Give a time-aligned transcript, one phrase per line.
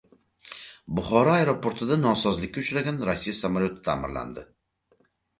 [0.99, 4.47] Buxoro aeroportida nosozlikka uchragan Rossiya samolyoti ta’mirlandi